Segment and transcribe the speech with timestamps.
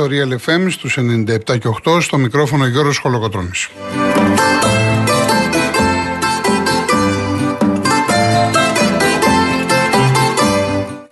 [0.00, 3.68] στο Real FM στους 97 και 8 στο μικρόφωνο Γιώργος Χολοκοτρώνης.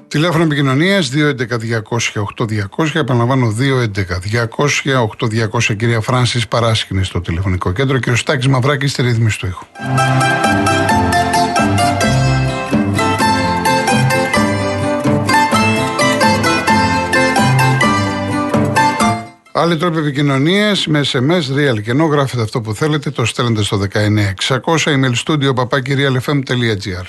[0.08, 2.94] Τηλέφωνο επικοινωνίας 211-200-8200.
[2.94, 3.54] Επαναλαμβάνω
[5.58, 5.76] 211-200-8200.
[5.76, 7.98] Κυρία Φράνσης Παράσκηνη στο τηλεφωνικό κέντρο.
[7.98, 9.64] Κύριο Στάκης Μαυράκης στη ρύθμιση του ήχου.
[19.60, 23.78] Άλλοι τρόποι επικοινωνίας με SMS, real και ενώ γράφετε αυτό που θέλετε, το στέλνετε στο
[23.78, 27.06] 19600 email studio papakirialfm.gr.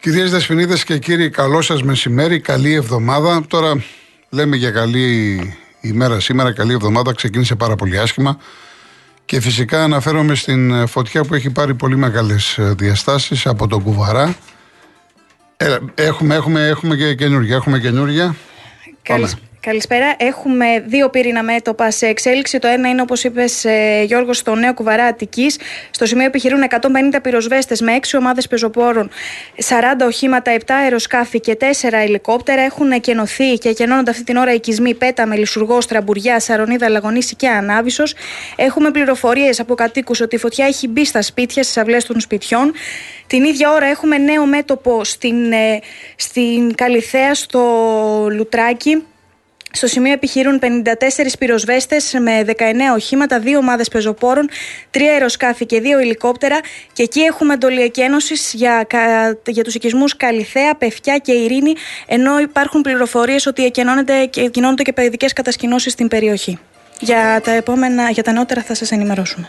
[0.00, 3.44] Κυρίες Δεσποινίδες και κύριοι, καλό σας μεσημέρι, καλή εβδομάδα.
[3.48, 3.82] Τώρα
[4.30, 5.38] λέμε για καλή
[5.80, 8.38] ημέρα σήμερα, καλή εβδομάδα, ξεκίνησε πάρα πολύ άσχημα.
[9.26, 14.36] Και φυσικά αναφέρομαι στην φωτιά που έχει πάρει πολύ μεγάλες διαστάσεις από τον Κουβαρά.
[15.56, 18.36] Ε, έχουμε, έχουμε, έχουμε και καινούργια, έχουμε καινούργια.
[19.02, 19.45] Καλησπέρα.
[20.16, 22.58] Έχουμε δύο πύρινα μέτωπα σε εξέλιξη.
[22.58, 25.58] Το ένα είναι, όπως είπες, ε, Γιώργος, στο νέο κουβαρά Αττικής.
[25.90, 29.10] Στο σημείο επιχειρούν 150 πυροσβέστες με 6 ομάδες πεζοπόρων,
[29.56, 32.62] 40 οχήματα, 7 αεροσκάφη και 4 ελικόπτερα.
[32.62, 38.14] Έχουν εκενωθεί και εκενώνονται αυτή την ώρα οικισμοί Πέτα, Μελισσουργό, Τραμπουριά, Σαρονίδα, Λαγονίση και Ανάβησος.
[38.56, 42.72] Έχουμε πληροφορίες από κατοίκους ότι η φωτιά έχει μπει στα σπίτια, στις αυλές των σπιτιών.
[43.26, 45.80] Την ίδια ώρα έχουμε νέο μέτωπο στην, ε,
[46.16, 47.60] στην Καλιθέα, στο
[48.30, 49.02] Λουτράκι.
[49.76, 50.64] Στο σημείο επιχειρούν 54
[51.38, 52.52] πυροσβέστες με 19
[52.94, 54.48] οχήματα, 2 ομάδες πεζοπόρων,
[54.90, 56.60] 3 αεροσκάφη και 2 ελικόπτερα.
[56.92, 58.86] Και εκεί έχουμε εντολή εκένωσης για,
[59.46, 61.72] για τους οικισμούς Καλιθέα, Πεφιά και Ειρήνη,
[62.06, 64.50] ενώ υπάρχουν πληροφορίες ότι εκενώνονται και,
[64.82, 66.58] και παιδικές κατασκηνώσεις στην περιοχή.
[67.00, 69.48] Για τα, επόμενα, για τα νεότερα θα σας ενημερώσουμε.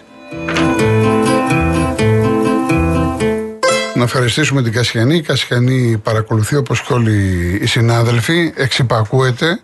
[3.94, 5.16] Να ευχαριστήσουμε την Κασιανή.
[5.16, 8.54] Η Κασιανή παρακολουθεί όπως και όλοι οι συνάδελφοι.
[8.56, 9.60] Εξυπακούεται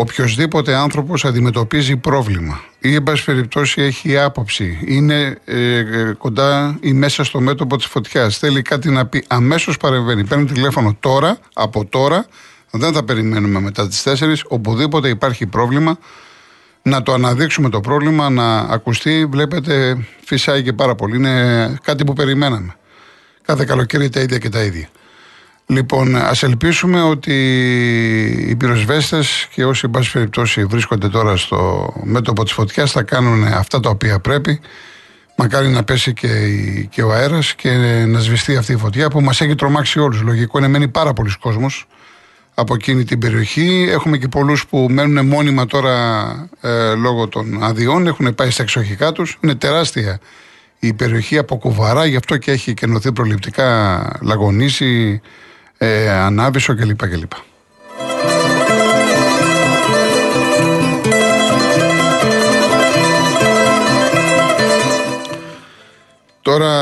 [0.00, 6.92] οποιοδήποτε άνθρωπος αντιμετωπίζει πρόβλημα ή εν πάση περιπτώσει έχει άποψη, είναι ε, ε, κοντά ή
[6.92, 10.24] μέσα στο μέτωπο της φωτιάς, θέλει κάτι να πει, αμέσως παρεμβαίνει.
[10.24, 12.26] Παίρνει τηλέφωνο τώρα, από τώρα,
[12.70, 15.98] δεν θα περιμένουμε μετά τις 4, οπουδήποτε υπάρχει πρόβλημα,
[16.82, 19.26] να το αναδείξουμε το πρόβλημα, να ακουστεί.
[19.30, 21.16] Βλέπετε, φυσάει και πάρα πολύ.
[21.16, 22.76] Είναι κάτι που περιμέναμε.
[23.42, 24.88] Κάθε καλοκαίρι τα ίδια και τα ίδια.
[25.70, 27.34] Λοιπόν, ας ελπίσουμε ότι
[28.48, 33.44] οι πυροσβέστες και όσοι, εν πάση περιπτώσει, βρίσκονται τώρα στο μέτωπο της φωτιάς θα κάνουν
[33.44, 34.60] αυτά τα οποία πρέπει.
[35.36, 36.28] Μακάρι να πέσει και,
[36.90, 37.70] και ο αέρας και
[38.06, 40.20] να σβηστεί αυτή η φωτιά που μας έχει τρομάξει όλους.
[40.20, 41.86] Λογικό είναι, μένει πάρα πολλοί κόσμος
[42.54, 43.88] από εκείνη την περιοχή.
[43.90, 49.12] Έχουμε και πολλούς που μένουν μόνιμα τώρα ε, λόγω των αδειών, έχουν πάει στα εξοχικά
[49.12, 49.38] τους.
[49.40, 50.20] Είναι τεράστια
[50.78, 55.20] η περιοχή από κουβαρά, γι' αυτό και έχει κενωθεί προληπτικά λαγονίσει,
[55.82, 57.08] ε, Ανάβησο κλπ.
[57.08, 57.32] κλπ.
[66.42, 66.72] Τώρα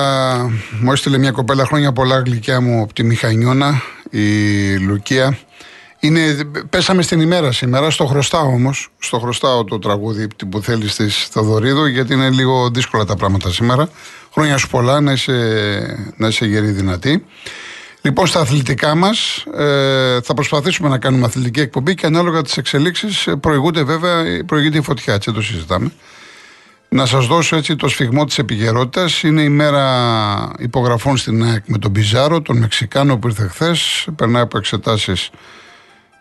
[0.80, 5.38] μου έστειλε μια κοπέλα χρόνια πολλά γλυκιά μου από τη Μηχανιώνα, η Λουκία.
[6.00, 6.20] Είναι,
[6.70, 8.88] πέσαμε στην ημέρα σήμερα, στο χρωστάω όμως.
[8.98, 13.88] Στο χρωστάω το τραγούδι που θέλεις της Θοδωρίδου, γιατί είναι λίγο δύσκολα τα πράγματα σήμερα.
[14.32, 17.24] Χρόνια σου πολλά, να είσαι, να είσαι γερή δυνατή.
[18.02, 23.26] Λοιπόν, στα αθλητικά μας ε, θα προσπαθήσουμε να κάνουμε αθλητική εκπομπή και ανάλογα τις εξελίξεις
[23.26, 25.92] ε, προηγούνται βέβαια, προηγείται η φωτιά, έτσι το συζητάμε.
[26.90, 29.22] Να σας δώσω έτσι το σφιγμό της επικαιρότητας.
[29.22, 34.08] Είναι η μέρα υπογραφών στην ΑΕΚ με τον Πιζάρο, τον Μεξικάνο που ήρθε χθες.
[34.16, 35.30] Περνάει από εξετάσεις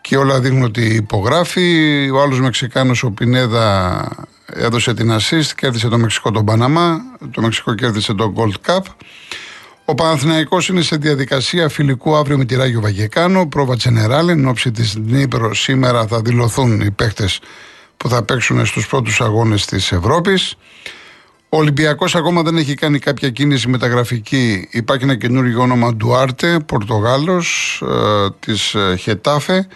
[0.00, 2.10] και όλα δείχνουν ότι υπογράφει.
[2.14, 4.08] Ο άλλος Μεξικάνος, ο Πινέδα,
[4.46, 7.00] έδωσε την assist, κέρδισε το Μεξικό τον Παναμά.
[7.30, 8.82] Το Μεξικό κέρδισε το Gold Cup.
[9.90, 14.28] Ο Παναθηναϊκός είναι σε διαδικασία φιλικού αύριο με τη Ράγιο Βαγεκάνο, πρόβα Τζενεράλ.
[14.28, 17.28] Εν ώψη της Νύπρο σήμερα θα δηλωθούν οι παίχτε
[17.96, 20.54] που θα παίξουν στους πρώτους αγώνες της Ευρώπης.
[21.48, 24.68] Ο Ολυμπιακός ακόμα δεν έχει κάνει κάποια κίνηση μεταγραφική.
[24.70, 29.68] Υπάρχει ένα καινούργιο όνομα Ντουάρτε, Πορτογάλος, ε, της ε, Χετάφε.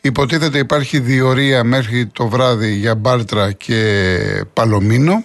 [0.00, 5.24] Υποτίθεται υπάρχει διορία μέχρι το βράδυ για Μπάρτρα και Παλομίνο.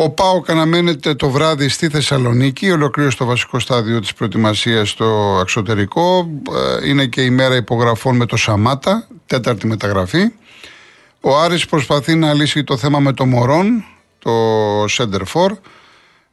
[0.00, 6.30] Ο Πάο αναμένεται το βράδυ στη Θεσσαλονίκη, ολοκλήρωσε το βασικό στάδιο της προετοιμασίας στο εξωτερικό.
[6.82, 10.32] Ε, είναι και η μέρα υπογραφών με το Σαμάτα, τέταρτη μεταγραφή.
[11.20, 13.84] Ο Άρης προσπαθεί να λύσει το θέμα με το Μωρόν,
[14.18, 14.30] το
[14.84, 15.50] Center for.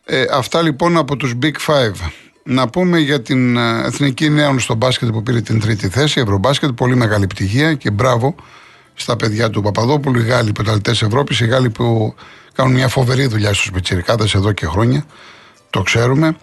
[0.05, 2.09] Ε, αυτά λοιπόν από τους Big Five.
[2.43, 6.69] Να πούμε για την ε, Εθνική Νέων στο μπάσκετ που πήρε την τρίτη θέση, Ευρωμπάσκετ,
[6.69, 8.35] πολύ μεγάλη πτυχία και μπράβο
[8.95, 12.15] στα παιδιά του Παπαδόπουλου, οι Γάλλοι πρωταθλητέ Ευρώπης, οι Γάλλοι που
[12.53, 15.05] κάνουν μια φοβερή δουλειά στους Πιτσυρικάδε εδώ και χρόνια.
[15.69, 16.35] Το ξέρουμε.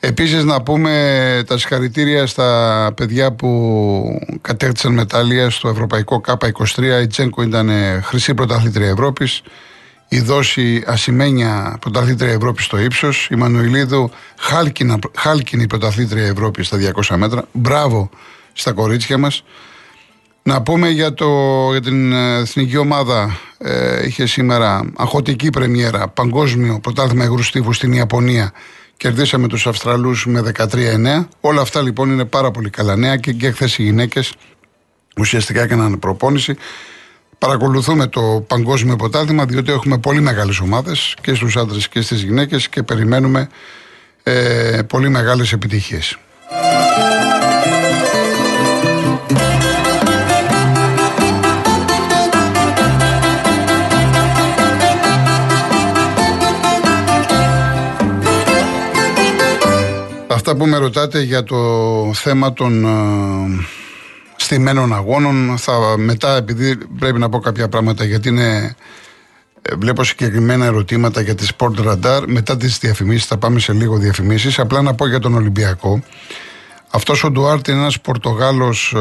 [0.00, 7.02] Επίσης, να πούμε τα συγχαρητήρια στα παιδιά που κατέκτησαν μετάλλια στο Ευρωπαϊκό ΚΑΠΑ23.
[7.02, 7.70] Η Τσένκο ήταν
[8.02, 9.42] χρυσή πρωταθλήτρια Ευρώπης.
[10.08, 13.28] Η Δόση ασημένια πρωταθλήτρια Ευρώπης στο ύψος.
[13.30, 14.10] Η Μανουηλίδου
[15.14, 17.44] χάλκινη πρωταθλήτρια Ευρώπης στα 200 μέτρα.
[17.52, 18.10] Μπράβο
[18.52, 19.44] στα κορίτσια μας.
[20.42, 21.26] Να πούμε για, το,
[21.70, 23.38] για την εθνική ομάδα.
[23.58, 28.52] Ε, είχε σήμερα αχωτική πρεμιέρα, παγκόσμιο πρωτάθλημα υγρού στην Ιαπωνία.
[28.96, 31.26] Κερδίσαμε τους Αυστραλούς με 13-9.
[31.40, 34.34] Όλα αυτά λοιπόν είναι πάρα πολύ καλά νέα και, και χθες οι γυναίκες
[35.16, 36.56] ουσιαστικά έκαναν προπόνηση.
[37.38, 42.68] Παρακολουθούμε το παγκόσμιο πρωτάθλημα διότι έχουμε πολύ μεγάλες ομάδες και στους άντρες και στις γυναίκες
[42.68, 43.48] και περιμένουμε
[44.22, 46.18] ε, πολύ μεγάλες επιτυχίες.
[60.52, 61.56] Αυτά που με ρωτάτε για το
[62.14, 63.66] θέμα των ε,
[64.36, 65.58] στημένων αγώνων.
[65.58, 68.76] Θα, μετά, επειδή πρέπει να πω κάποια πράγματα, γιατί είναι.
[69.62, 72.22] Ε, βλέπω συγκεκριμένα ερωτήματα για τη Sport Radar.
[72.26, 74.58] Μετά τις διαφημίσεις, θα πάμε σε λίγο διαφημίσεις.
[74.58, 76.02] Απλά να πω για τον Ολυμπιακό.
[76.90, 78.94] Αυτός ο Ντουάρτ είναι ένας Πορτογάλος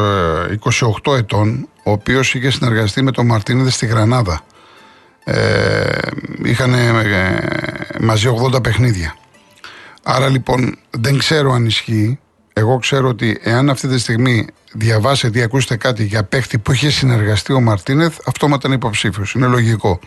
[1.03, 4.41] 28 ε, ετών, ο οποίος είχε συνεργαστεί με τον Μαρτίνεδε στη Γρανάδα.
[5.23, 5.99] Ε,
[6.43, 7.39] είχαν ε,
[7.99, 9.15] μαζί 80 παιχνίδια.
[10.03, 12.19] Άρα λοιπόν δεν ξέρω αν ισχύει.
[12.53, 16.89] Εγώ ξέρω ότι εάν αυτή τη στιγμή διαβάσετε ή ακούσετε κάτι για παίχτη που είχε
[16.89, 19.33] συνεργαστεί ο Μαρτίνεθ, αυτόματα είναι υποψήφιος.
[19.33, 19.99] Είναι λογικό.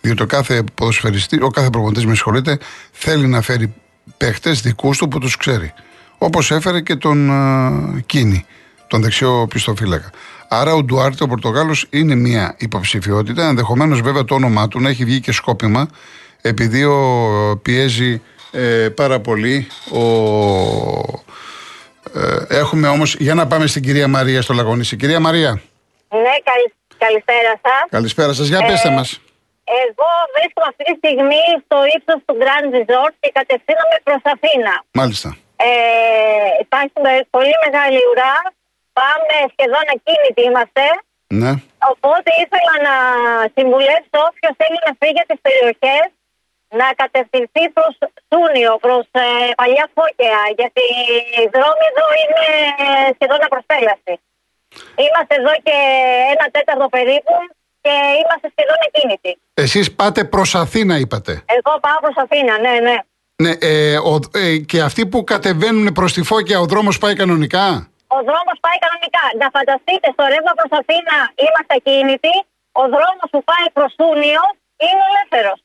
[0.00, 2.58] Διότι ο κάθε ποδοσφαιριστή, ο κάθε προπονητής, με συγχωρείτε,
[2.92, 3.74] θέλει να φέρει
[4.16, 5.72] παίχτες δικούς του που τους ξέρει.
[6.18, 8.44] Όπως έφερε και τον uh, Κίνη,
[8.86, 10.10] τον δεξιό πιστοφύλακα.
[10.48, 13.48] Άρα ο Ντουάρτε, ο Πορτογάλος, είναι μια υποψηφιότητα.
[13.48, 15.88] Ενδεχομένως βέβαια το όνομά του να έχει βγει και σκόπιμα,
[16.40, 18.20] επειδή ο, πιέζει
[18.52, 20.02] ε, πάρα πολύ ο,
[22.14, 24.96] ε, έχουμε όμως, για να πάμε στην κυρία Μαρία στο Λαγονίσι.
[24.96, 25.50] Κυρία Μαρία.
[26.08, 26.66] Ναι, καλη,
[26.98, 27.84] καλησπέρα σας.
[27.90, 29.20] Καλησπέρα σας, για ε, πέστε μας.
[29.84, 34.74] Εγώ βρίσκομαι αυτή τη στιγμή στο ύψος του Grand Resort και κατευθύνομαι προς Αθήνα.
[35.00, 35.28] Μάλιστα.
[35.66, 35.70] Ε,
[36.64, 36.92] υπάρχει
[37.36, 38.36] πολύ μεγάλη ουρά.
[38.98, 40.84] Πάμε σχεδόν ακίνητοι είμαστε.
[41.40, 41.52] Ναι.
[41.92, 42.96] Οπότε ήθελα να
[43.56, 46.06] συμβουλεύσω όποιος θέλει να φύγει από τις περιοχές
[46.80, 47.94] να κατευθυνθεί προς
[48.30, 49.26] Σούνιο, προς ε,
[49.60, 50.84] παλιά Φώκαια, γιατί
[51.40, 52.46] οι δρόμοι εδώ είναι
[53.16, 54.14] σχεδόν απροσπέλαστοι.
[55.04, 55.76] Είμαστε εδώ και
[56.34, 57.34] ένα τέταρτο περίπου
[57.84, 59.32] και είμαστε σχεδόν ακίνητοι.
[59.54, 61.32] Εσείς πάτε προς Αθήνα, είπατε.
[61.56, 62.96] Εγώ πάω προς Αθήνα, ναι, ναι.
[63.42, 67.66] Ναι, ε, ο, ε, και αυτοί που κατεβαίνουν προς τη Φώκια, ο δρόμος πάει κανονικά;
[68.16, 69.24] Ο δρόμος πάει κανονικά.
[69.40, 72.34] Να φανταστείτε, στο ρεύμα προς Αθήνα είμαστε ακίνητοι.
[72.82, 74.42] Ο δρόμος που πάει προς Σούνιο
[74.86, 75.58] είναι ελεύθερος.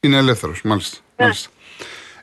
[0.00, 0.98] Είναι ελεύθερος, μάλιστα.
[1.16, 1.24] Ναι.
[1.24, 1.50] μάλιστα.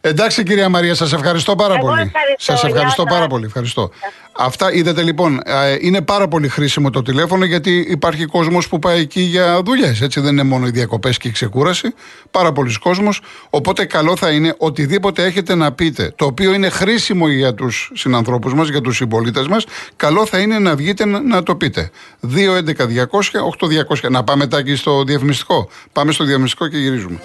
[0.07, 2.11] Εντάξει κυρία Μαρία, σας ευχαριστώ πάρα πολύ.
[2.37, 3.45] Σας ευχαριστώ πάρα πολύ.
[3.45, 3.91] Ευχαριστώ.
[4.39, 5.41] Αυτά είδατε λοιπόν,
[5.81, 10.01] είναι πάρα πολύ χρήσιμο το τηλέφωνο γιατί υπάρχει κόσμος που πάει εκεί για δουλειές.
[10.01, 11.93] Έτσι δεν είναι μόνο οι διακοπές και η ξεκούραση.
[12.31, 13.21] Πάρα πολλοί κόσμος.
[13.49, 18.53] Οπότε καλό θα είναι οτιδήποτε έχετε να πείτε, το οποίο είναι χρήσιμο για τους συνανθρώπους
[18.53, 21.89] μας, για τους συμπολίτες μας, καλό θα είναι να βγείτε να, το πείτε.
[22.21, 23.41] 2.11.200,
[24.03, 24.09] 8.200.
[24.09, 25.69] Να πάμε τάκι στο διαφημιστικό.
[25.91, 27.19] Πάμε στο διαφημιστικό και γυρίζουμε.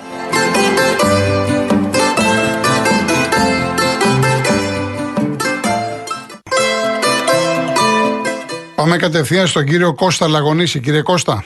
[8.82, 10.80] Πάμε κατευθείαν στον κύριο Κώστα Λαγονίση.
[10.80, 11.44] Κύριε Κώστα.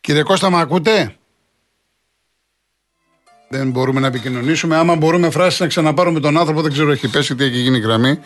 [0.00, 1.16] Κύριε Κώστα, με ακούτε;
[3.48, 4.76] Δεν μπορούμε να επικοινωνήσουμε.
[4.76, 7.80] Άμα μπορούμε φράση να ξαναπάρουμε τον άνθρωπο, δεν ξέρω, έχει πέσει τι έχει γίνει η
[7.80, 8.18] γραμμή.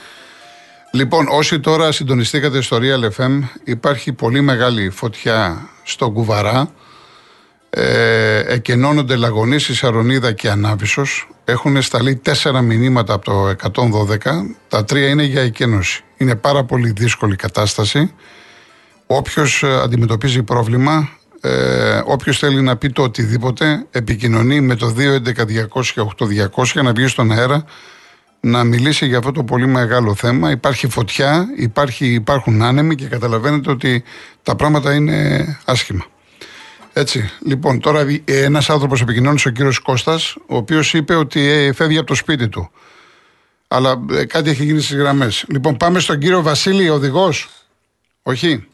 [0.93, 6.73] Λοιπόν, όσοι τώρα συντονιστήκατε στο Real FM, υπάρχει πολύ μεγάλη φωτιά στο Κουβαρά.
[7.71, 11.29] Ε, εκενώνονται Λαγονίση, Σαρονίδα και Ανάβησος.
[11.45, 14.57] Έχουν σταλεί τέσσερα μηνύματα από το 112.
[14.69, 16.03] Τα τρία είναι για εκένωση.
[16.19, 18.15] Είναι πάρα πολύ δύσκολη κατάσταση.
[19.07, 21.09] Όποιος ε, αντιμετωπίζει πρόβλημα,
[21.41, 24.95] ε, όποιος θέλει να πει το οτιδήποτε, επικοινωνεί με το
[26.55, 27.65] 211-200-8200 να βγει στον αέρα
[28.41, 30.51] να μιλήσει για αυτό το πολύ μεγάλο θέμα.
[30.51, 34.03] Υπάρχει φωτιά, υπάρχει, υπάρχουν άνεμοι και καταλαβαίνετε ότι
[34.43, 36.07] τα πράγματα είναι άσχημα.
[36.93, 37.31] Έτσι.
[37.45, 42.07] Λοιπόν, τώρα ένας άνθρωπος επικοινώνησε ο κύριος Κώστας, ο οποίος είπε ότι ε, φεύγει από
[42.07, 42.71] το σπίτι του.
[43.69, 45.45] Αλλά ε, κάτι έχει γίνει στις γραμμές.
[45.49, 47.49] Λοιπόν, πάμε στον κύριο Βασίλη, οδηγός.
[48.23, 48.67] Όχι.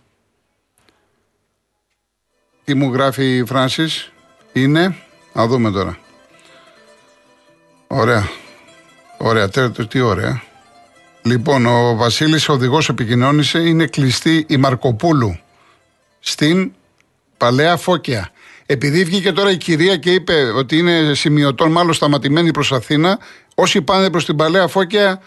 [2.65, 3.87] Τι μου γράφει η Φράνση,
[4.53, 4.97] είναι.
[5.33, 5.99] Να δούμε τώρα.
[7.87, 8.29] Ωραία.
[9.19, 9.49] Ωραία,
[9.89, 10.43] τι ωραία.
[11.23, 13.59] Λοιπόν, ο Βασίλης, οδηγός, επικοινώνησε.
[13.59, 15.39] Είναι κλειστή η Μαρκοπούλου
[16.21, 16.73] στην
[17.37, 18.31] Παλαιά Φώκια.
[18.67, 23.19] Επειδή βγήκε τώρα η κυρία και είπε ότι είναι σημειωτών, μάλλον σταματημένη προς Αθήνα,
[23.55, 25.23] όσοι πάνε προς την Παλαιά Φώκια,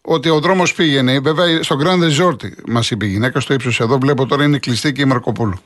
[0.00, 1.18] ότι ο δρόμος πήγαινε.
[1.18, 2.36] Βέβαια, στο Grand Resort
[2.66, 3.98] μας είπε η γυναίκα στο ύψος εδώ.
[3.98, 5.58] Βλέπω τώρα είναι κλειστή και η Μαρκοπούλου.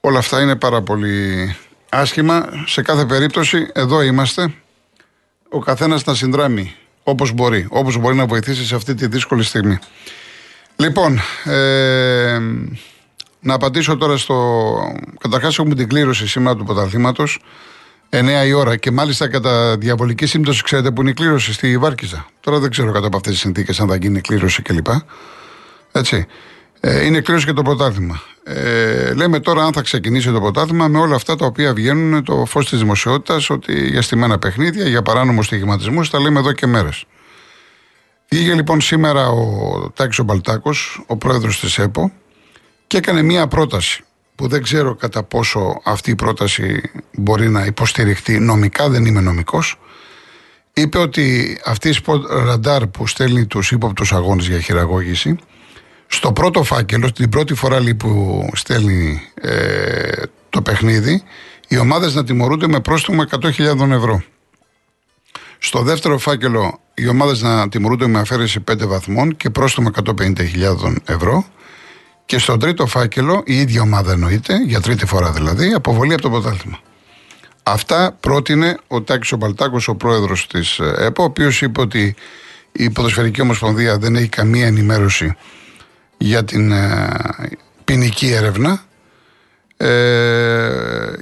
[0.00, 1.56] Όλα αυτά είναι πάρα πολύ
[1.88, 2.48] άσχημα.
[2.66, 4.54] Σε κάθε περίπτωση, εδώ είμαστε.
[5.48, 9.78] Ο καθένας να συνδράμει όπως μπορεί, όπως μπορεί να βοηθήσει σε αυτή τη δύσκολη στιγμή.
[10.76, 12.40] Λοιπόν, ε,
[13.44, 14.74] να απαντήσω τώρα στο...
[15.18, 17.38] Καταρχάς έχουμε την κλήρωση σήμερα του πρωταθλήματος,
[18.10, 22.26] 9 η ώρα και μάλιστα κατά διαβολική σύμπτωση ξέρετε που είναι η κλήρωση στη Βάρκιζα.
[22.40, 24.86] Τώρα δεν ξέρω κατά από αυτές τις συνθήκες αν θα γίνει κλήρωση κλπ.
[25.92, 26.26] Έτσι.
[26.80, 28.20] Ε, είναι κλήρωση και το πρωτάθλημα.
[28.44, 32.44] Ε, λέμε τώρα αν θα ξεκινήσει το πρωτάθλημα με όλα αυτά τα οποία βγαίνουν το
[32.44, 37.04] φως της δημοσιότητας ότι για στημένα παιχνίδια, για παράνομου στοιχηματισμού, τα λέμε εδώ και μέρες.
[38.28, 42.12] Βγήκε λοιπόν σήμερα ο Τάκης ο Μπαλτάκος, ο πρόεδρος της ΕΠΟ
[42.86, 48.38] και έκανε μία πρόταση που δεν ξέρω κατά πόσο αυτή η πρόταση μπορεί να υποστηριχτεί
[48.38, 49.78] νομικά, δεν είμαι νομικός.
[50.72, 55.38] Είπε ότι αυτή η Sport Radar που στέλνει τους ύποπτους αγώνες για χειραγώγηση
[56.06, 61.22] στο πρώτο φάκελο, την πρώτη φορά που στέλνει ε, το παιχνίδι,
[61.68, 64.22] οι ομάδες να τιμωρούνται με πρόστιμο 100.000 ευρώ.
[65.58, 71.44] Στο δεύτερο φάκελο, οι ομάδες να τιμωρούνται με αφαίρεση 5 βαθμών και πρόστιμο 150.000 ευρώ.
[72.26, 76.30] Και στο τρίτο φάκελο, η ίδια ομάδα εννοείται, για τρίτη φορά δηλαδή, αποβολή από το
[76.30, 76.78] πρωτάθλημα.
[77.62, 82.14] Αυτά πρότεινε ο Τάκης ο Μπαλτάκος, ο πρόεδρος της ΕΠΟ, ο οποίος είπε ότι
[82.72, 85.36] η Ποδοσφαιρική Ομοσπονδία δεν έχει καμία ενημέρωση
[86.18, 87.08] για την ε,
[87.84, 88.82] ποινική έρευνα
[89.76, 89.88] ε,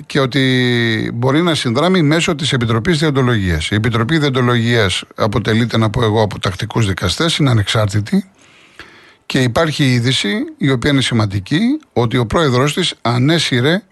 [0.07, 3.71] και ότι μπορεί να συνδράμει μέσω της Επιτροπής Διοντολογίας.
[3.71, 8.31] Η Επιτροπή Διοντολογίας αποτελείται, να πω εγώ, από τακτικούς δικαστές, είναι ανεξάρτητη
[9.27, 13.83] και υπάρχει είδηση, η οποία είναι σημαντική, ότι ο πρόεδρος της ανέσυρε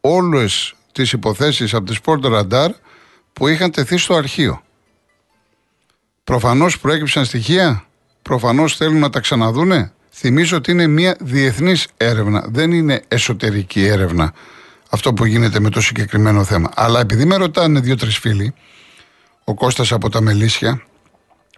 [0.00, 2.68] όλες τις υποθέσεις από τη Sport Radar
[3.32, 4.62] που είχαν τεθεί στο αρχείο.
[6.24, 7.84] Προφανώς προέκυψαν στοιχεία,
[8.22, 14.32] προφανώς θέλουν να τα ξαναδούνε, Θυμίζω ότι είναι μια διεθνής έρευνα, δεν είναι εσωτερική έρευνα
[14.90, 16.70] αυτό που γίνεται με το συγκεκριμένο θέμα.
[16.74, 18.54] Αλλά επειδή με ρωτάνε δύο-τρεις φίλοι,
[19.44, 20.82] ο Κώστας από τα Μελίσια,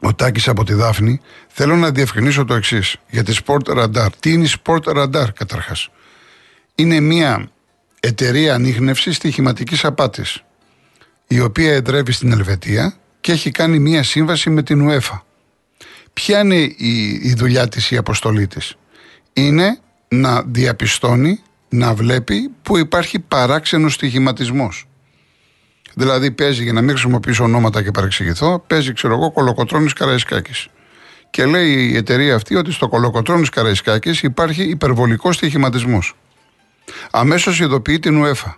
[0.01, 4.09] ο Τάκης από τη Δάφνη, θέλω να διευκρινίσω το εξής για τη Sport Radar.
[4.21, 5.89] Τι είναι η Sport Radar καταρχάς;
[6.75, 7.51] Είναι μια
[8.01, 10.43] εταιρεία ανείχνευσης στοιχηματικής απάτης,
[11.27, 15.21] η οποία εντρεύει στην Ελβετία και έχει κάνει μια σύμβαση με την UEFA.
[16.13, 18.77] Ποια είναι η, η δουλειά της, η αποστολή της;
[19.33, 24.87] Είναι να διαπιστώνει, να βλέπει που υπάρχει παράξενος στοιχηματισμός.
[25.99, 30.69] Δηλαδή παίζει, για να μην χρησιμοποιήσω ονόματα και παρεξηγηθώ, παίζει, ξέρω εγώ, κολοκοτρώνης Καραϊσκάκης.
[31.31, 36.15] Και λέει η εταιρεία αυτή ότι στο κολοκοτρώνης Καραϊσκάκης υπάρχει υπερβολικός στοιχηματισμός.
[37.11, 38.55] Αμέσως ειδοποιεί την UEFA.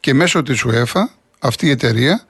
[0.00, 1.02] Και μέσω της UEFA
[1.38, 2.24] αυτή η εταιρεία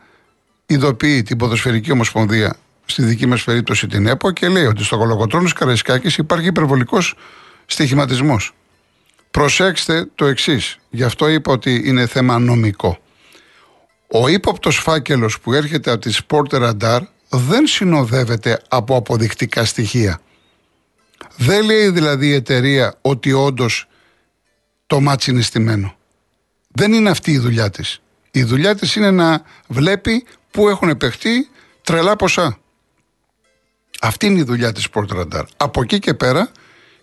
[0.67, 5.49] ειδοποιεί την Ποδοσφαιρική Ομοσπονδία στη δική μας περίπτωση την ΕΠΟ και λέει ότι στο κολοκοτρόνο
[5.55, 7.15] Καραϊσκάκης υπάρχει υπερβολικός
[7.67, 8.55] στοιχηματισμός.
[9.31, 10.79] Προσέξτε το εξής.
[10.91, 12.99] Γι' αυτό είπα ότι είναι θέμα νομικό.
[14.13, 20.21] Ο ύποπτος φάκελος που έρχεται από τη Sport Radar δεν συνοδεύεται από αποδεικτικά στοιχεία.
[21.37, 23.89] Δεν λέει δηλαδή η εταιρεία ότι όντως
[24.87, 25.97] το ματς είναι στημένο.
[26.69, 28.01] Δεν είναι αυτή η δουλειά της.
[28.31, 31.49] Η δουλειά της είναι να βλέπει πού έχουν παιχτεί
[31.83, 32.59] τρελά ποσά.
[34.01, 35.45] Αυτή είναι η δουλειά της Sport Radar.
[35.57, 36.51] Από εκεί και πέρα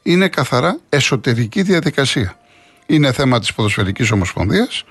[0.04, 2.40] είναι καθαρά εσωτερική διαδικασία.
[2.86, 4.84] Είναι θέμα της Ποδοσφαιρικής Ομοσπονδίας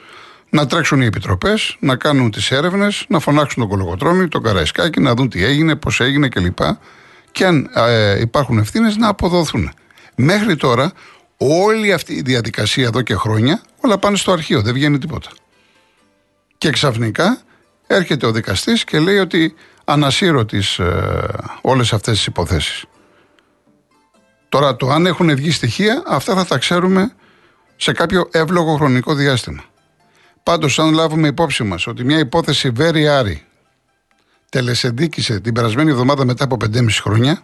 [0.57, 5.15] να τρέξουν οι επιτροπές, να κάνουν τις έρευνες, να φωνάξουν τον Κολοκοτρώνη, τον Καραϊσκάκη, να
[5.15, 6.59] δουν τι έγινε, πώς έγινε κλπ.
[7.33, 9.71] Και αν ε, υπάρχουν ευθύνες να αποδοθούν.
[10.15, 10.93] Μέχρι τώρα
[11.37, 15.31] όλη αυτή η διαδικασία εδώ και χρόνια όλα πάνε στο αρχείο, δεν βγαίνει τίποτα.
[16.59, 17.39] Και ξαφνικά
[17.87, 21.29] έρχεται ο δικαστής και λέει ότι ανασύρω τις, ε,
[21.61, 22.85] όλες αυτές τις υποθέσεις.
[24.49, 27.13] Τώρα το αν έχουν βγει στοιχεία, αυτά θα τα ξέρουμε
[27.77, 29.65] σε κάποιο εύλογο χρονικό διάστημα.
[30.47, 33.45] Πάντως αν λάβουμε υπόψη μας ότι μια υπόθεση very άρη
[34.49, 37.43] τελεσεντίκησε την περασμένη εβδομάδα μετά από 5,5 χρόνια,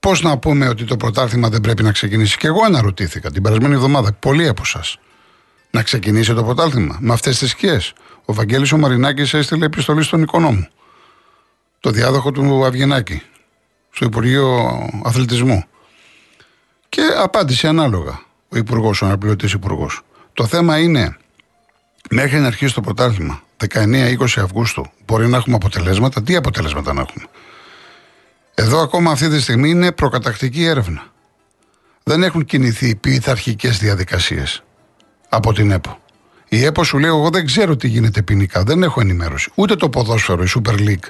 [0.00, 3.74] πώς να πούμε ότι το πρωτάθλημα δεν πρέπει να ξεκινήσει; Και εγώ αναρωτήθηκα την περασμένη
[3.74, 4.84] εβδομάδα, πολλοί από εσά,
[5.70, 7.92] να ξεκινήσει το πρωτάθλημα με αυτές τις σκιές.
[8.24, 10.68] Ο Βαγγέλης ο Μαρινάκης έστειλε επιστολή στον οικονόμου
[11.80, 13.22] το διάδοχο του Αυγενάκη
[13.90, 14.68] στο Υπουργείο
[15.04, 15.64] Αθλητισμού.
[16.88, 20.00] Και απάντησε ανάλογα ο Υπουργός, ο αναπληρωτής Υπουργός.
[20.32, 21.16] Το θέμα είναι
[22.10, 27.24] μέχρι να αρχίσει το πρωτάθλημα 19-20 Αυγούστου μπορεί να έχουμε αποτελέσματα; Τι αποτελέσματα να έχουμε;
[28.54, 31.02] Εδώ ακόμα αυτή τη στιγμή είναι προκατακτική έρευνα.
[32.02, 34.62] Δεν έχουν κινηθεί πειθαρχικές διαδικασίες
[35.28, 35.98] από την ΕΠΟ.
[36.48, 38.62] Η ΕΠΟ σου λέει: Εγώ δεν ξέρω τι γίνεται ποινικά.
[38.62, 39.50] Δεν έχω ενημέρωση.
[39.54, 41.08] Ούτε το ποδόσφαιρο, η Super League,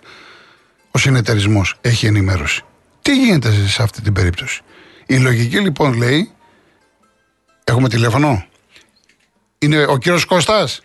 [0.90, 2.62] ο συνεταιρισμός έχει ενημέρωση.
[3.02, 4.62] Τι γίνεται σε αυτή την περίπτωση;
[5.06, 6.30] Η λογική λοιπόν λέει.
[7.64, 8.46] Έχουμε τηλέφωνο.
[9.58, 10.80] Είναι ο κύριος Κώστας;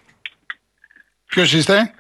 [1.26, 1.94] Ποιος είστε;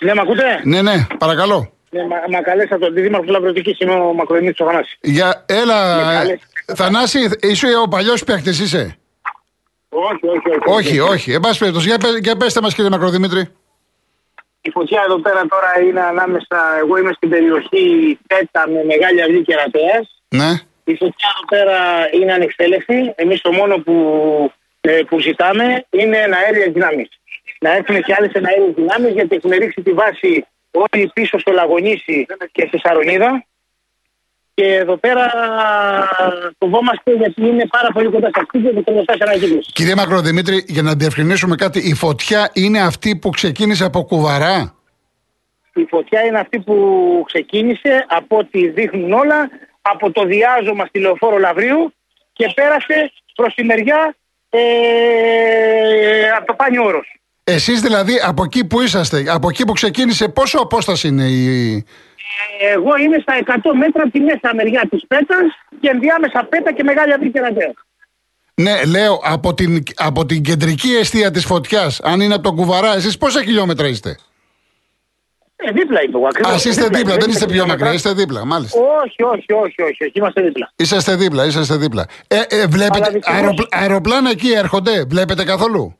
[0.00, 1.72] Ναι, με ακούτε; Ναι, ναι, παρακαλώ.
[1.90, 4.98] Ναι, μα, μα καλέσα τον Δήμαρχο Λαυρωτική, είμαι ο Μακρονίτης ο Θανάση.
[5.00, 6.32] Για, έλα, Ναι, καλέ.
[6.66, 8.96] ε, Θανάση, είσαι ο παλιός παίκτης είσαι;
[9.88, 10.60] Όχι, όχι, όχι.
[10.88, 11.32] όχι, όχι.
[11.32, 13.48] Εν πάση περιπτώσει, για, πε- για πέστε μας κύριε Μακροδημήτρη.
[14.60, 19.42] Η φωτιά εδώ πέρα τώρα είναι ανάμεσα, εγώ είμαι στην περιοχή Πέτα με Μεγάλη Αυγή
[19.42, 20.22] και Ρατέας.
[20.28, 20.50] Ναι.
[20.84, 21.78] Η φωτιά εδώ πέρα
[22.20, 23.12] είναι ανεξέλεκτη.
[23.16, 23.92] Εμείς το μόνο που,
[24.54, 24.57] ε,
[25.08, 27.08] που ζητάμε είναι εναέρειες δυνάμεις.
[27.60, 32.26] Να έρθουν και άλλες εναέρειες δυνάμεις γιατί έχουν ρίξει τη βάση όλοι πίσω στο Λαγονίσι
[32.52, 33.46] και στη Σαρονίδα.
[34.54, 35.32] Και εδώ πέρα
[36.58, 39.70] φοβόμαστε γιατί είναι πάρα πολύ κοντά στα σπίτια και κοντά σε ανακύκλωση.
[39.72, 44.74] Κύριε Μακροδημήτρη, για να διευκρινίσουμε κάτι, η φωτιά είναι αυτή που ξεκίνησε από κουβαρά;
[45.74, 46.76] Η φωτιά είναι αυτή που
[47.26, 49.50] ξεκίνησε από ό,τι δείχνουν όλα
[49.82, 51.92] από το διάζωμα στη λεωφόρο Λαβρίου
[52.32, 54.16] και πέρασε προς τη μεριά
[54.50, 54.58] ε,
[56.36, 57.18] από το Πάνιο Όρος.
[57.44, 61.84] Εσείς δηλαδή από εκεί που είσαστε, από εκεί που ξεκίνησε, πόσο απόσταση είναι η...
[62.74, 65.46] Εγώ είμαι στα 100 μέτρα από τη μέσα μεριά της Πέτας
[65.80, 67.72] και ενδιάμεσα Πέτα και Μεγάλη Αυγή και Ρατέα.
[68.54, 72.94] Ναι, λέω από την, από την κεντρική αιστεία της φωτιάς, αν είναι από τον κουβαρά,
[72.94, 74.16] εσείς πόσα χιλιόμετρα είστε;
[75.60, 76.54] Ε, δίπλα είμαι εγώ Α, ακριβώς.
[76.54, 77.76] εσείς είστε δίπλα, δεν είστε πιο χιλιόμετρα.
[77.78, 78.78] μακριά, είστε δίπλα, μάλιστα.
[79.04, 80.70] Όχι, όχι, όχι, όχι, όχι, είμαστε δίπλα.
[80.76, 82.06] Είσαστε δίπλα, είσαστε δίπλα.
[82.28, 85.98] Ε, ε, Αλλά βλέπετε, δυστυχώς- αεροπλ- αεροπλάνα εκεί έρχονται, βλέπετε καθόλου;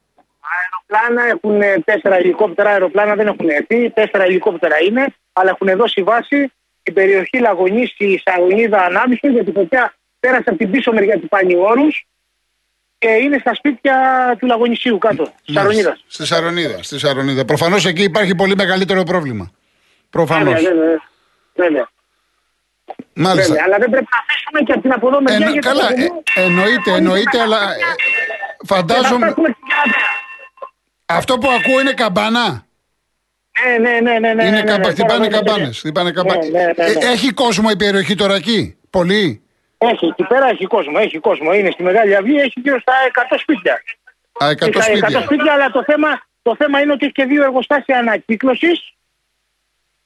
[0.58, 3.90] Αεροπλάνα έχουν ε, τέσσερα ελικόπτερα, αεροπλάνα δεν έχουν έρθει.
[3.90, 9.94] Τέσσερα ελικόπτερα είναι, αλλά έχουν δώσει βάση στην περιοχή Λαγωνίση, Σαρονίδα, Ανάμισο, γιατί η φωτιά
[10.20, 12.06] πέρασε από την πίσω μεριά του Πάνιου Όρους
[12.98, 13.96] και είναι στα σπίτια
[14.38, 15.98] του Λαγωνισίου κάτω, τη Σαρονίδα.
[16.06, 17.44] Στη Σαρονίδα, στη Σαρονίδα.
[17.44, 19.50] Προφανώς εκεί υπάρχει πολύ μεγαλύτερο πρόβλημα.
[20.10, 20.62] Προφανώς.
[20.62, 20.98] Βέβαια, βέβαια.
[21.54, 21.88] βέβαια,
[23.14, 23.48] Μάλιστα.
[23.52, 23.64] βέβαια.
[23.66, 25.36] Αλλά δεν πρέπει να αφήσουμε και από την από εδώ μεριά.
[25.36, 29.66] Εννο- γιατί καλά, από εδώ- ε, εννοείται, εννοείται, αλλά ε, Και να φαντάζομαι φτάσουμε στην
[29.68, 30.10] Καρατέα.
[31.06, 32.66] αυτό που ακούω είναι καμπάνα.
[33.66, 34.42] Ναι, ναι, ναι, ναι, ναι.
[34.42, 34.86] είναι ναι, ναι, καμπα...
[34.86, 34.92] ναι.
[34.92, 35.78] χτυπάνε Τώρα, ναι, καμπάνες.
[35.78, 36.48] χτυπάνε καμπάνες.
[36.50, 36.84] ναι, ναι, ναι.
[36.84, 38.76] Ε, έχει κόσμο η περιοχή τώρα εκεί.
[38.90, 39.42] Πολύ;
[39.78, 41.52] Έχει, εκεί πέρα έχει κόσμο, έχει κόσμο.
[41.52, 43.72] Είναι στη Μεγάλη Αυγή, έχει γύρω στα 100 σπίτια.
[44.44, 45.20] Α, 100 Στα 100 σπίτια.
[45.20, 46.08] σπίτια, αλλά το θέμα,
[46.42, 48.92] το θέμα είναι ότι έχει και δύο εργοστάσια ανακύκλωσης,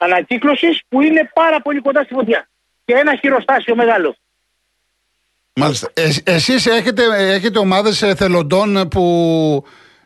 [0.02, 2.48] ανακύκλωσης που είναι πάρα πολύ κοντά στη φωτιά.
[2.84, 4.16] Και ένα χειροστάσιο μεγάλο.
[5.54, 5.90] Μάλιστα.
[5.94, 7.02] Ε, εσείς έχετε,
[7.34, 9.02] έχετε ομάδες εθελοντών που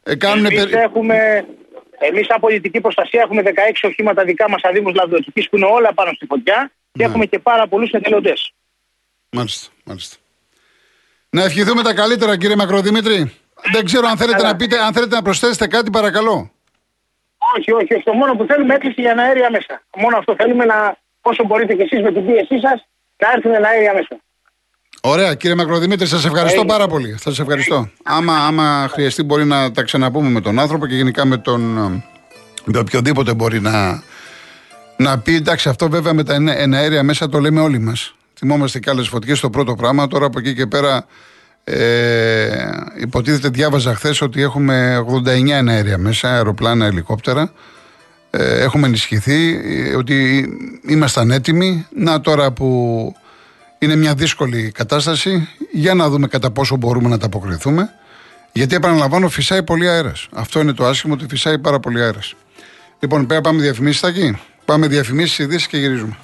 [0.03, 0.45] ε, κάνουν...
[0.45, 1.47] Εμείς περι- έχουμε,
[1.99, 3.49] εμείς σαν πολιτική προστασία έχουμε 16
[3.83, 7.05] οχήματα δικά μας αδήμους λαβδοτικής που είναι όλα πάνω στη φωτιά και Ναι.
[7.11, 8.53] έχουμε και πάρα πολλούς εθελοντές.
[9.31, 10.17] Μάλιστα, μάλιστα.
[11.31, 13.33] Να ευχηθούμε τα καλύτερα κύριε Μακροδημήτρη.
[13.73, 14.49] Δεν ξέρω αν θέλετε, Καλά.
[14.51, 16.51] να πείτε, αν θέλετε να προσθέσετε κάτι παρακαλώ.
[17.57, 18.03] Όχι, όχι, όχι.
[18.03, 19.83] Το μόνο που θέλουμε έκκληση για αέρια μέσα.
[19.97, 22.79] Μόνο αυτό θέλουμε να, όσο μπορείτε κι εσείς με την πίεσή σας,
[23.23, 24.21] να έρθουν αέρια μέσα.
[25.01, 26.73] Ωραία, κύριε Μακροδημήτρη, σας ευχαριστώ Έγινε.
[26.73, 27.11] πάρα πολύ.
[27.11, 27.91] Θα σας ευχαριστώ.
[28.05, 31.77] Άμα, άμα χρειαστεί, μπορεί να τα ξαναπούμε με τον άνθρωπο και γενικά με τον.
[31.79, 32.05] ε,
[32.65, 34.03] Με οποιοδήποτε μπορεί να,
[34.97, 35.35] να πει.
[35.35, 38.15] Εντάξει, αυτό βέβαια με τα ενε- εναέρια μέσα το λέμε όλοι μας.
[38.39, 40.07] Θυμόμαστε και άλλες φωτιές το πρώτο πράγμα.
[40.07, 41.07] Τώρα από εκεί και πέρα.
[41.69, 42.49] Ε,
[43.01, 47.53] υποτίθεται διάβαζα χθες ότι έχουμε 89 εναέρια μέσα, αεροπλάνα, ελικόπτερα.
[48.31, 50.47] Ε, έχουμε ενισχυθεί, ε, ότι
[50.89, 51.87] ήμασταν έτοιμοι.
[51.97, 53.15] Να τώρα που
[53.79, 57.91] είναι μια δύσκολη κατάσταση, για να δούμε κατά πόσο μπορούμε να τα αποκριθούμε.
[58.53, 60.29] Γιατί επαναλαμβάνω, φυσάει πολύ αέρας.
[60.33, 62.35] Αυτό είναι το άσχημο, ότι φυσάει πάρα πολύ αέρας.
[62.99, 64.39] Λοιπόν, πέρα πάμε διαφημίσει, εκεί.
[64.65, 66.17] Πάμε διαφημίσει, ειδήσεις και γυρίζουμε.